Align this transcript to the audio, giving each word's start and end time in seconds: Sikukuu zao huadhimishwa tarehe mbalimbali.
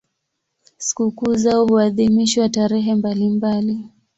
Sikukuu 0.77 1.35
zao 1.35 1.67
huadhimishwa 1.67 2.49
tarehe 2.49 2.95
mbalimbali. 2.95 3.79